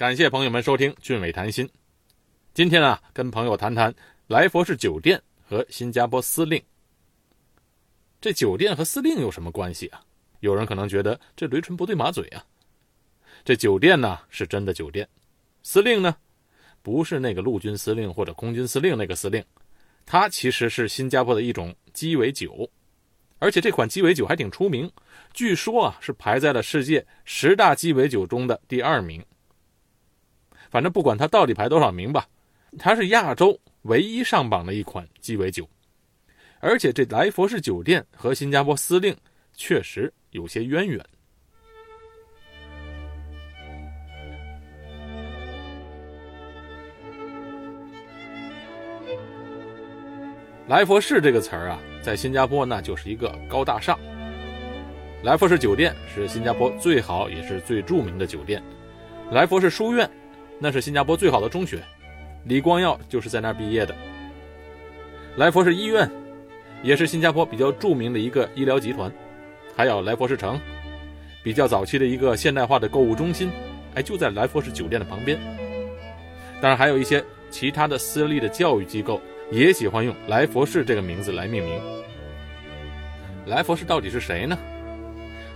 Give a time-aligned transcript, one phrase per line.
[0.00, 1.68] 感谢朋友们收听俊伟谈心。
[2.54, 3.94] 今天啊，跟朋友谈谈
[4.28, 6.58] 来佛士酒店和新加坡司令。
[8.18, 10.00] 这酒店和司令有什么关系啊？
[10.38, 12.42] 有人可能觉得这驴唇不对马嘴啊。
[13.44, 15.06] 这酒店呢是真的酒店，
[15.62, 16.16] 司令呢
[16.80, 19.44] 不是那个陆军司令或者空军司令那个司令，
[20.06, 22.70] 它其实是新加坡的一种鸡尾酒，
[23.38, 24.90] 而且这款鸡尾酒还挺出名，
[25.34, 29.22] 据说啊是排在了世界十大鸡尾酒中的第二名。
[30.70, 32.26] 反正不管它到底排多少名吧，
[32.78, 35.68] 它是亚洲唯一上榜的一款鸡尾酒，
[36.60, 39.16] 而且这来佛士酒店和新加坡司令
[39.52, 41.04] 确实有些渊源。
[50.68, 53.98] 来佛士这个词儿啊，在新加坡那就是一个高大上。
[55.24, 58.62] 来佛士酒店是新加坡最好也是最著名的酒店，
[59.32, 60.08] 来佛士书院。
[60.62, 61.82] 那是新加坡最好的中学，
[62.44, 63.96] 李光耀就是在那儿毕业的。
[65.36, 66.08] 来佛士医院，
[66.82, 69.10] 也是新加坡比较著名的一个医疗集团，
[69.74, 70.60] 还有来佛士城，
[71.42, 73.50] 比较早期的一个现代化的购物中心，
[73.94, 75.38] 哎，就在来佛士酒店的旁边。
[76.60, 79.18] 当然，还有一些其他的私立的教育机构
[79.50, 81.80] 也喜欢用来佛士这个名字来命名。
[83.46, 84.58] 来佛士到底是谁呢？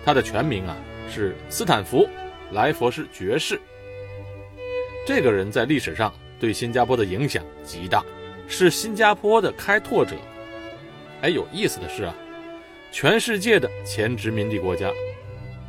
[0.02, 0.74] 他的全名啊
[1.10, 2.08] 是斯坦福
[2.52, 3.60] 来佛士爵士。
[5.06, 8.02] 这个人在历史上对新加坡的影响极大，
[8.48, 10.16] 是新加坡的开拓者。
[11.20, 12.14] 哎，有意思的是啊，
[12.90, 14.90] 全世界的前殖民地国家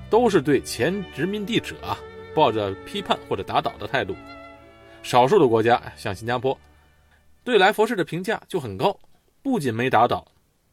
[0.09, 1.99] 都是对前殖民地者啊
[2.33, 4.15] 抱着批判或者打倒的态度，
[5.03, 6.57] 少数的国家像新加坡，
[7.43, 8.97] 对来佛士的评价就很高，
[9.43, 10.25] 不仅没打倒，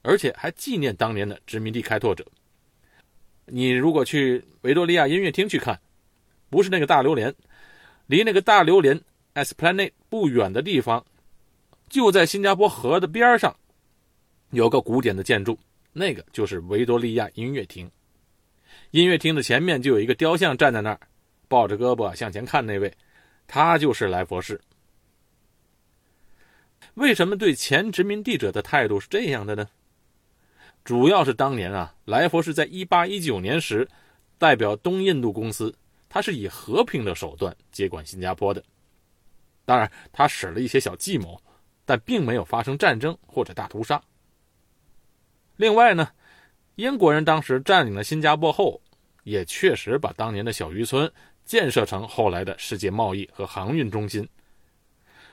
[0.02, 2.24] 而且还纪念当年的殖民地开拓者。
[3.46, 5.80] 你如果去维多利亚音乐厅去看，
[6.48, 7.34] 不是那个大榴莲。
[8.12, 9.00] 离那个大榴莲
[9.32, 11.02] Esplanade 不远的地方，
[11.88, 13.56] 就在新加坡河的边上，
[14.50, 15.58] 有个古典的建筑，
[15.94, 17.90] 那个就是维多利亚音乐厅。
[18.90, 21.01] 音乐厅的前面就有一个雕像站在那儿，
[21.48, 22.92] 抱着胳膊向前看，那位，
[23.46, 24.61] 他就是来佛士。
[26.92, 29.67] 为什么对前殖民地者的态度是这样的呢？
[30.84, 33.89] 主要是当年啊，来佛士在一八一九年时，
[34.36, 35.74] 代表东印度公司。
[36.12, 38.62] 他是以和平的手段接管新加坡的，
[39.64, 41.40] 当然他使了一些小计谋，
[41.86, 43.98] 但并没有发生战争或者大屠杀。
[45.56, 46.11] 另外呢，
[46.74, 48.78] 英国人当时占领了新加坡后，
[49.24, 51.11] 也确实把当年的小渔村
[51.46, 54.28] 建设成后来的世界贸易和航运中心。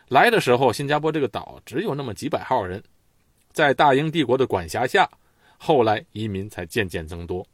[0.08, 2.82] 来的时候，新加坡这个岛只有那么几百号人，
[3.52, 5.10] 在大英帝国的管辖下，
[5.58, 7.46] 后来移民才渐渐增多。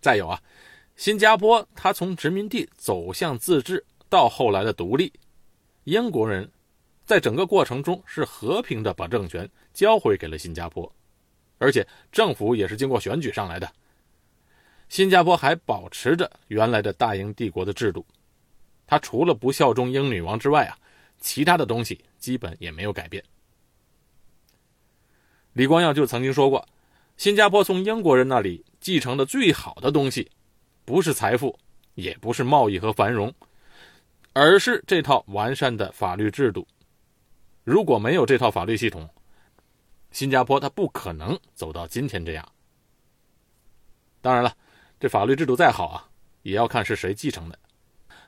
[0.00, 0.40] 再有啊。
[1.00, 5.10] 新加坡，它从殖民地走向自治，到后来的独立，
[5.84, 6.46] 英国人
[7.06, 10.94] 在整个过程中是和平的把政权交回给了新加坡，
[11.56, 13.72] 而且政府也是经过选举上来的。
[14.90, 18.04] 新加坡还保持着原来的大英帝国的制度，
[18.86, 20.76] 它除了不效忠英女王之外啊，
[21.18, 23.24] 其他的东西基本也没有改变。
[25.54, 26.68] 李光耀就曾经说过，
[27.16, 30.30] 新加坡从英国人那里继承的最好的东西。
[30.84, 31.58] 不是财富，
[31.94, 33.32] 也不是贸易和繁荣，
[34.32, 36.66] 而是这套完善的法律制度。
[37.64, 39.08] 如果没有这套法律系统，
[40.10, 42.52] 新加坡它不可能走到今天这样。
[44.20, 44.56] 当然了，
[44.98, 46.08] 这法律制度再好啊，
[46.42, 47.58] 也要看是谁继承的。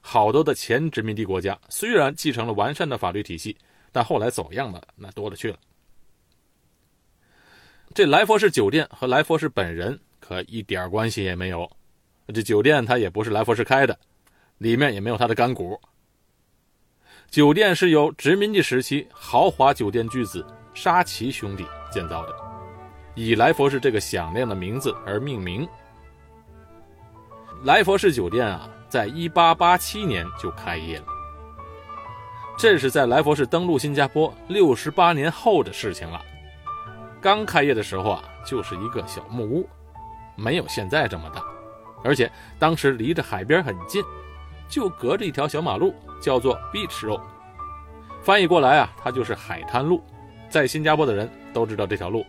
[0.01, 3.57] 好多的前殖民地国家虽然继承了完善的法律体系，
[3.91, 5.59] 但后来走样的那多了去了。
[7.95, 11.71] 这来佛士酒店和来佛士本人可一点关系也没有。
[12.29, 13.99] 这酒店它也不是来佛士开的，
[14.59, 15.79] 里面也没有他的干股。
[17.31, 22.35] 酒店是由殖民地时期豪华酒店巨子沙奇兄弟建造的，
[23.15, 25.67] 以来佛士这个响亮的名字而命名。
[27.65, 31.07] 来佛士酒店啊，在1887年就开业了，
[32.59, 36.21] 这是在来佛士登陆新加坡68年后的事情了。
[37.21, 39.69] 刚开业的时候啊，就是一个小木屋，
[40.37, 41.43] 没有现在这么大。
[42.05, 44.03] 而且当时离着海边很近，
[44.69, 47.21] 就隔着一条小马路，叫做 Beach Road，
[48.23, 50.03] 翻译过来啊，它就是海滩路。
[50.49, 52.27] 在新加坡的人都知道这条路。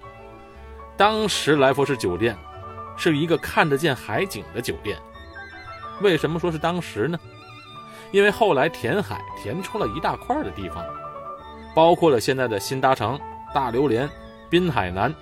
[0.96, 2.38] 当时来佛士酒店
[2.96, 4.98] 是一个看得见海景的酒店。
[6.02, 7.20] 为什么说是当时呢？
[8.12, 10.86] 因为后来填海填出了一大块的地方，
[11.76, 13.20] 包括了现在的新达城、
[13.54, 14.08] 大榴莲、
[14.50, 15.14] 滨海南，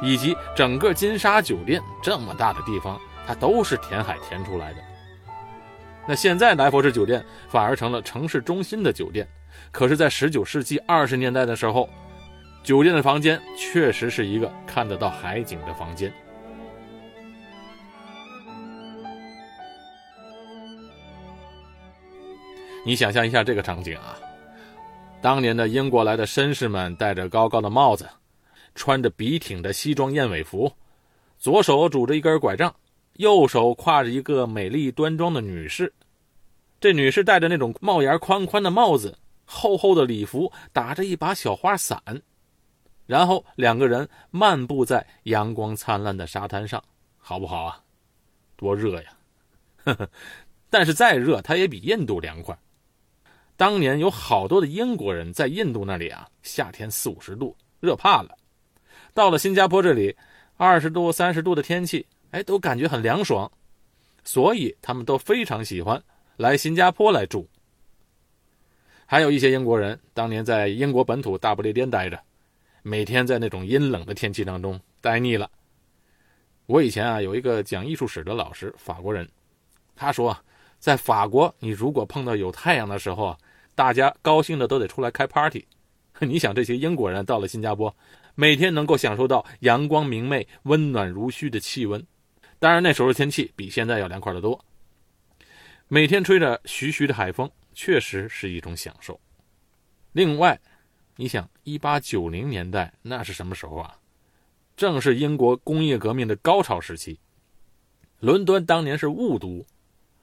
[0.00, 2.98] 以及整个金沙酒店这么大的地方。
[3.26, 4.78] 它都是填海填出来的。
[6.06, 9.26] 那现在来佛士酒店反而成了城市中心的酒店。
[9.70, 11.88] 可是，在19世纪20年代的时候，
[12.62, 16.12] 酒店的房间确实是一个看得到海景的房间。
[22.84, 24.16] 你想象一下这个场景啊，
[25.20, 28.08] 当年的英国来的绅士们戴着高高的帽子，
[28.74, 30.72] 穿着笔挺的西装燕尾服，
[31.38, 32.74] 左手拄着一根拐杖，
[33.20, 35.92] 右手挎着一个美丽端庄的女士。
[36.80, 42.02] 这女士戴着那种帽檐宽宽的帽子，厚厚的礼服，打着一把小花伞，
[43.04, 46.82] 然后两个人漫步在阳光灿烂的沙滩上，
[47.18, 47.82] 好不好啊？
[48.56, 49.12] 多热呀！
[49.84, 50.08] 呵呵，
[50.70, 52.58] 但是再热，它也比印度凉快。
[53.54, 58.34] 当年有好多的英国人在印度那里啊，夏天四五十度，热怕了。
[59.12, 60.16] 到了新加坡这里，
[60.56, 63.50] 二十度、三十度的天气，哎，都感觉很凉爽，
[64.24, 66.02] 所以他们都非常喜欢
[66.36, 67.48] 来新加坡来住。
[69.06, 72.20] 还有一些英国人当年在英国本土大不列颠待着，
[72.82, 75.50] 每天在那种阴冷的天气当中待腻了。
[76.66, 79.28] 我以前啊有一个讲艺术史的老师，法国人，
[79.96, 80.36] 他说，
[80.78, 83.38] 在法国你如果碰到有太阳的时候啊。
[83.76, 85.64] 大家高兴的都得出来开 party，
[86.20, 87.94] 你想这些英国人到了新加坡，
[88.34, 92.04] 每天能够享受到阳光明媚、温暖如煦的气温，
[92.60, 94.64] 当然那时候天气比现在要凉快得多。
[95.88, 99.18] 每天吹着徐徐的海风，确实是一种享受。
[100.12, 100.60] 另外，
[101.16, 103.96] 你想一八九零年代那是什么时候啊？
[104.76, 107.18] 正是英国工业革命的高潮时期，
[108.18, 109.66] 伦敦当年是雾都，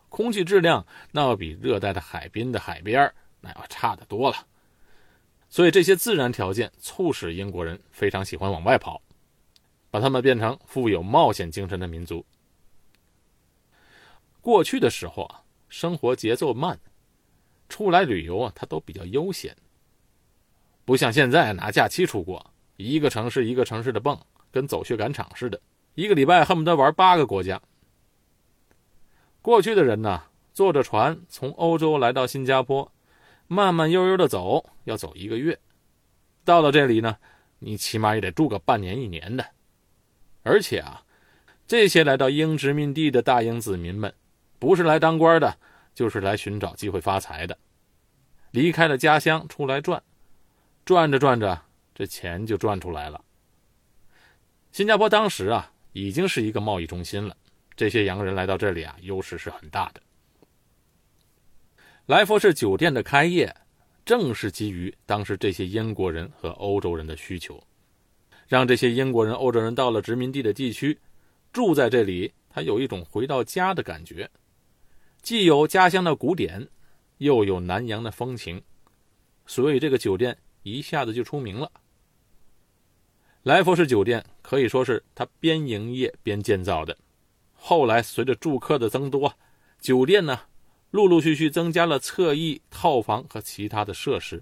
[0.07, 3.11] 空气质量那要比热带的海滨的海边
[3.41, 4.47] 那要差得多了，
[5.49, 9.01] 所以这些自然条件促使英国人非常喜欢往外跑，
[9.89, 12.25] 把他们变成富有冒险精神的民族。
[14.41, 16.79] 过去的时候啊，生活节奏慢，
[17.69, 19.55] 出来旅游啊，他都比较悠闲，
[20.85, 24.19] 不像现在拿假期出国，一个城市一个城市的蹦，
[24.51, 25.59] 跟走穴赶场似的，
[25.95, 27.61] 一个礼拜恨不得玩八个国家。
[29.41, 30.23] 过去的人呢，
[30.53, 32.91] 坐着船从欧洲来到新加坡。
[33.49, 35.57] 慢慢悠悠的走，要走一个月，
[36.43, 37.17] 到了这里呢，
[37.59, 39.45] 你起码也得住个半年一年的。
[40.47, 41.03] 而且啊，
[41.67, 44.13] 这些来到英殖民地的大英子民们，
[44.57, 45.57] 不是来当官的，
[45.93, 47.57] 就是来寻找机会发财的。
[48.51, 50.01] 离开了家乡出来转，
[50.85, 51.61] 转着转着，
[51.93, 53.21] 这钱就赚出来了。
[54.71, 57.35] 新加坡当时啊，已经是一个贸易中心了，
[57.75, 60.01] 这些洋人来到这里啊，优势是很大的。
[62.05, 63.53] 来佛士酒店的开业，
[64.05, 67.61] 正是基于当时这些英国人和欧洲人的需求，
[68.47, 70.97] 让这些英国人、欧洲人到了殖民地的地区，
[71.51, 74.29] 住在这里，他有一种回到家的感觉，
[75.21, 76.67] 既有家乡的古典，
[77.17, 78.61] 又有南洋的风情，
[79.45, 81.71] 所以这个酒店一下子就出名了。
[83.43, 86.97] 来佛士酒店可以说是他边营业边建造的，
[87.53, 89.33] 后来随着住客的增多，
[89.79, 90.39] 酒店呢。
[90.91, 94.41] 陆陆续续增加了侧翼套房和其他的设施。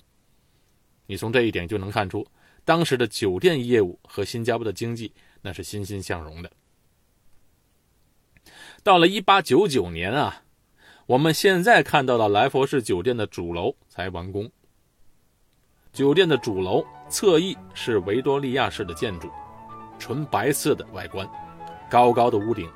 [1.07, 2.25] 你从这一点就能看出，
[2.65, 6.51] 当时的酒店业务和新加坡的经济那是欣欣向荣的。
[8.83, 10.43] 到了1899年啊，
[11.05, 14.51] 我们现在看到的来佛士酒店的主楼才完工。
[15.93, 19.29] 酒店的主楼侧翼是维多利亚式的建筑，
[19.97, 21.25] 纯白色的外观，
[21.89, 22.69] 高高的屋顶，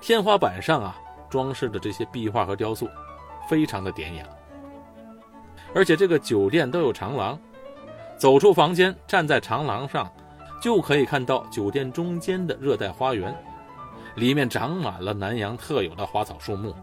[0.00, 1.02] 天花板上啊。
[1.28, 2.88] 装饰的这些壁画和雕塑，
[3.50, 4.24] 非常的典雅。
[5.74, 7.36] 而且这个酒店都有长廊，
[8.18, 10.10] 走出房间，站在长廊上，
[10.62, 13.34] 就可以看到酒店中间的热带花园，
[14.14, 16.74] 里面长满了南洋特有的花草树木。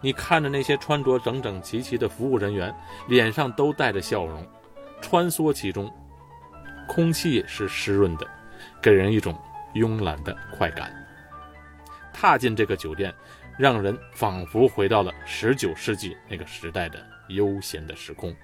[0.00, 2.74] 你看着那些穿着整整齐齐的服务人员，
[3.08, 4.46] 脸上都带着笑容，
[5.00, 5.90] 穿梭其中，
[6.88, 8.26] 空气是湿润的，
[8.82, 9.34] 给人一种
[9.74, 10.92] 慵懒的快感。
[12.12, 13.14] 踏进这个酒店，
[13.56, 16.98] 让人仿佛回到了十九世纪那个时代的
[17.28, 18.34] 悠闲的时空。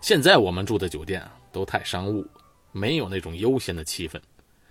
[0.00, 2.26] 现在我们住的酒店，都太商务，
[2.72, 4.20] 没有那种悠闲的气氛。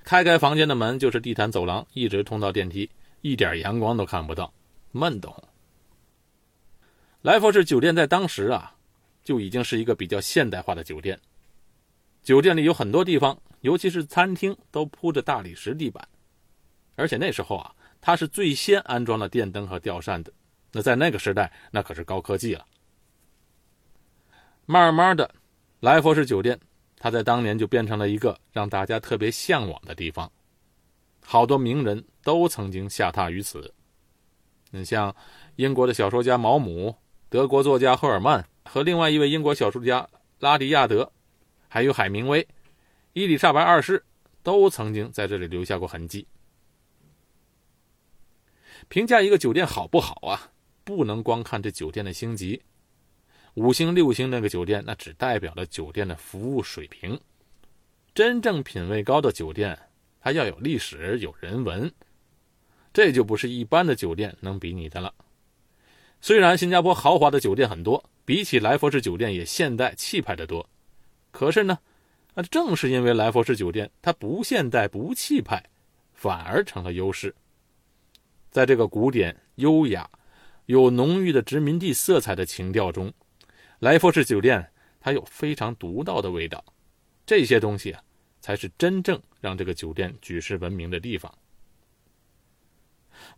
[0.04, 2.90] 开开房间的门就是地毯走廊，一直通到电梯，
[3.22, 4.54] 一点阳光都看不到，
[4.92, 5.42] 闷得慌。
[7.22, 8.76] 来佛士酒店在当时啊，
[9.24, 11.20] 就已经是一个比较现代化的酒店。
[12.24, 16.08] 酒店里有很多地方，尤其是餐厅，都铺着大理石地板。
[16.96, 20.34] 而且那时候啊，它是最先安装了电灯和吊扇的。
[20.72, 22.66] 那在那个时代，那可是高科技了。
[24.72, 25.30] 慢慢的，
[25.82, 26.58] 来佛士酒店，
[26.98, 30.32] 它在当年就变成了一个让大家特别向往的地方。
[31.22, 33.74] 好多名人都曾经下榻于此。
[34.70, 35.14] 你像
[35.58, 36.96] 英国的小说家毛姆、
[37.28, 40.08] 德国作家赫尔曼和另外一位英国小说家
[40.40, 41.12] 拉迪亚德，
[41.68, 42.48] 还有海明威、
[43.12, 44.02] 伊丽莎白二世，
[44.42, 46.26] 都曾经在这里留下过痕迹。
[48.88, 50.50] 评价一个酒店好不好啊，
[50.86, 52.62] 不能光看这酒店的星级，
[53.56, 57.20] 五星、六星那个酒店，那只代表了酒店的服务水平。
[58.14, 59.78] 真正品位高的酒店，
[60.22, 61.92] 它要有历史、有人文，
[62.94, 65.14] 这就不是一般的酒店能比拟的了。
[66.22, 70.70] 虽然新加坡豪华的酒店很多，比起来佛士酒店也现代气派的多，
[71.32, 71.78] 可是呢，
[72.36, 75.62] 那正是因为来佛士酒店它不现代不气派，
[76.14, 77.36] 反而成了优势。
[78.50, 80.10] 在这个古典、优雅、
[80.68, 83.12] 有浓郁的殖民地色彩的情调中，
[83.82, 86.64] 来佛士酒店它有非常独到的味道。
[87.26, 88.04] 这些东西啊，
[88.40, 91.34] 才是真正让这个酒店举世闻名的地方。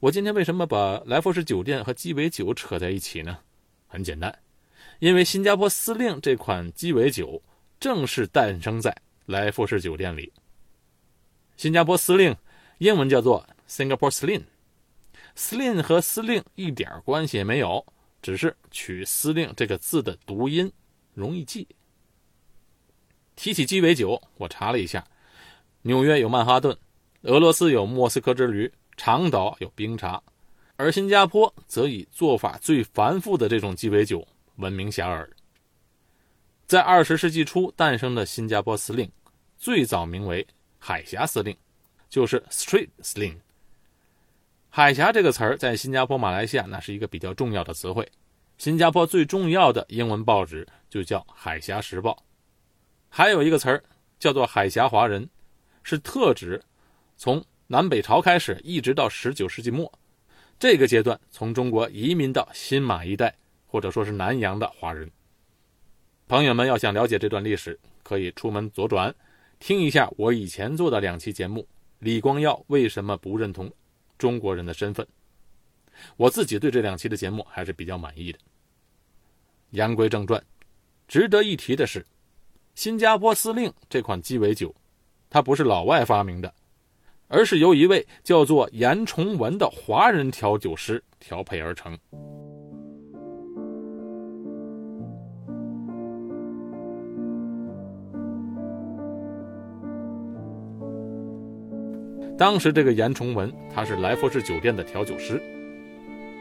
[0.02, 3.40] 我今天为什么把来佛士酒店和鸡尾酒扯在一起呢？
[3.88, 4.38] 很简单，
[5.00, 7.42] 因为新加坡司令这款鸡尾酒
[7.80, 8.94] 正是诞生在
[9.28, 10.34] 来佛士酒店里。
[11.56, 12.36] 新加坡司令
[12.80, 17.86] 英文叫做 Singapore Slim，Slim 和司令一点关系也没有，
[18.24, 20.72] 只是取司令这个字的读音
[21.14, 21.68] 容易记。
[23.36, 25.06] 提起鸡尾酒，我查了一下，
[25.82, 26.76] 纽约有曼哈顿，
[27.24, 30.24] 俄罗斯有莫斯科之旅，长岛有冰茶，
[30.78, 34.26] 而新加坡则以做法最繁复的这种鸡尾酒
[34.56, 35.28] 闻名遐迩。
[36.66, 39.12] 在二十世纪初诞生的新加坡司令，
[39.58, 40.48] 最早名为
[40.80, 41.56] 海峡司令，
[42.10, 43.36] 就是 Street Sling。
[44.76, 48.12] 海峡这个词儿在新加坡、马来西亚那是一个比较重要的词汇。
[48.58, 52.12] 新加坡最重要的英文报纸就叫《海峡时报》。
[53.08, 53.84] 还有一个词儿
[54.18, 55.30] 叫做“海峡华人”，
[55.84, 56.60] 是特指
[57.16, 59.92] 从南北朝开始一直到十九世纪末
[60.58, 63.32] 这个阶段，从中国移民到新马一带
[63.68, 65.08] 或者说是南洋的华人。
[66.28, 69.14] 朋友们要想了解这段历史，可以出门左转，
[69.60, 71.68] 听一下我以前做的两期节目：
[72.00, 73.72] 李光耀为什么不认同
[74.24, 75.06] 中国人的身份？
[76.16, 78.40] 我自己对这两期的节目还是比较满意的。
[79.72, 80.42] 言归正传，
[81.10, 82.06] 值得一提的是。
[82.74, 84.74] 新加坡司令这款鸡尾酒，
[85.30, 86.54] 它不是老外发明的，
[87.28, 92.00] 而是由一位叫做严崇文的华人调酒师调配而成。
[102.44, 105.42] 当时这个严崇文，他是来佛士酒店的调酒师。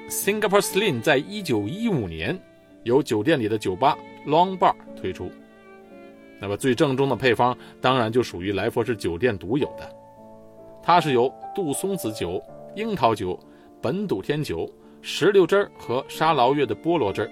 [0.08, 2.36] Singapore Slim 在一九一五年
[2.82, 5.30] 由酒店里的酒吧 Long Bar 推出。
[6.40, 9.88] 那么最正宗的配方当然就属于来佛士酒店独有的，
[10.82, 12.42] 它是由杜松子酒、
[12.74, 13.38] 樱桃酒、
[13.80, 14.68] 本笃天酒、
[15.02, 17.30] 石榴汁儿和沙劳越的菠萝汁儿，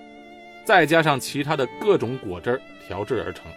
[0.64, 3.50] 再加上其他的各种果汁儿调制而成。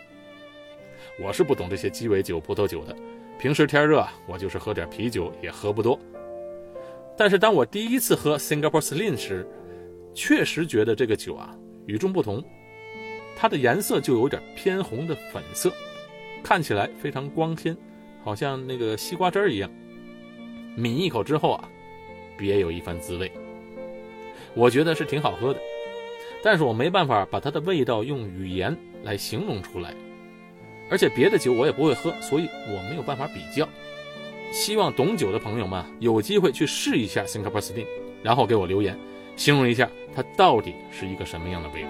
[1.24, 2.96] 我是不懂这些鸡尾酒、葡萄酒的，
[3.38, 6.00] 平时天热我就是喝点啤酒也喝不多。
[7.18, 9.48] 但是当我第一次喝 Singapore Slim 时，
[10.14, 12.44] 确实觉得这个酒啊与众不同。
[13.36, 15.72] 它的颜色就有点偏红的粉色，
[16.44, 17.76] 看起来非常光鲜，
[18.24, 19.70] 好像那个西瓜汁儿一样。
[20.78, 21.70] 抿一口之后啊，
[22.38, 23.32] 别有一番滋味。
[24.56, 25.60] 我觉得是挺好喝的，
[26.44, 29.94] 但是我没办法把它的味道用语言来形容出来。
[30.94, 33.68] 而且别的酒我也不会喝，所以我没有办法比较。
[34.52, 37.88] 希望懂酒的朋友们有机会去试一下 Singapore Slim，
[38.22, 38.96] 然后给我留言，
[39.36, 41.90] 形容一下它到底是一个什么样的味道。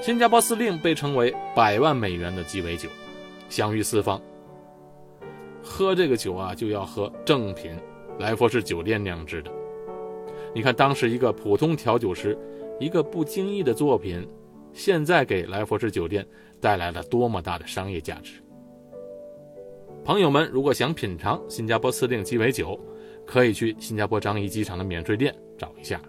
[0.00, 2.88] 新加坡司令被称为百万美元的鸡尾酒，
[3.48, 4.22] 享誉四方。
[5.64, 7.76] 喝这个酒啊，就要喝正品，
[8.20, 9.50] 来佛士酒店酿制的。
[10.54, 12.38] 你看，当时一个普通调酒师，
[12.78, 14.24] 一个不经意的作品，
[14.72, 16.24] 现在给来佛士酒店
[16.64, 18.42] 带来了多么大的商业价值。
[20.02, 22.80] 朋友们，如果想品尝新加坡司令鸡尾酒，
[23.26, 26.00] 可以去新加坡樟宜机场的免税店找一下。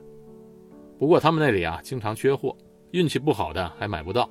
[0.97, 2.55] 不过他们那里啊，经常缺货。
[2.91, 4.29] 运气不好的还买不到。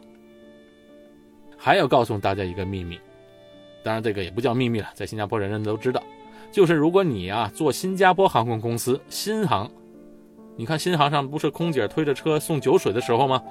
[1.59, 2.99] 还要告诉大家一个秘密，
[3.83, 6.02] 当然这个也不叫秘密了，在新加坡人人都知道，
[6.50, 9.71] 就是如果你啊坐新加坡航空公司新航，
[10.57, 13.43] 你看新航上不是空姐推着车送酒水的时候吗？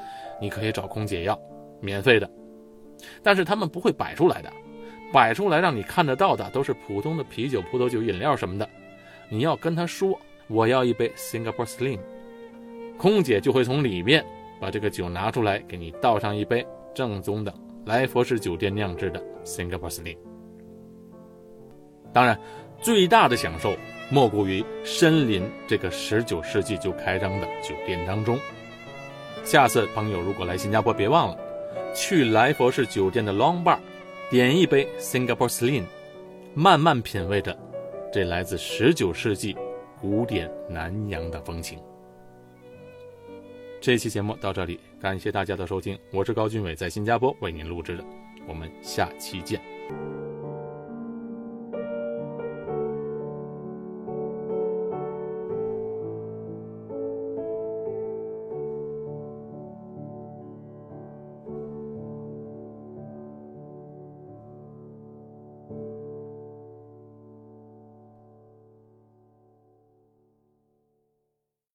[0.42, 1.40] 你可以找空姐要，
[1.80, 2.28] 免费的。
[3.22, 4.52] 但是他们不会摆出来的，
[5.12, 8.70] 摆出来让你看得到的都是普通的啤酒、葡萄酒、饮料什么的。
[9.30, 12.00] 你要跟他说我要一杯 Singapore Slim，
[12.98, 14.24] 空姐就会从里面。
[14.60, 17.54] 把这个酒拿出来，给你倒上一杯正宗的
[17.86, 20.16] 来佛士酒店酿制的 Singapore Slim。
[22.14, 22.40] 当然，
[22.80, 23.76] 最大的享受
[24.10, 28.40] 莫过于身临这个19世纪就开张的酒店当中。
[29.44, 31.38] 下次朋友如果来新加坡，别忘了
[31.94, 33.78] 去来佛士酒店的 Long Bar，
[34.30, 35.86] 点一杯 Singapore Sling，
[36.54, 37.58] 慢慢品味着
[38.12, 39.56] 这来自十九世纪
[40.02, 41.80] 古典南洋的风情。
[43.80, 48.04] 这期节目到这里，感谢大家的收听，我是高俊伟，在新加坡为您录制的，
[48.48, 49.73] 我们下期见。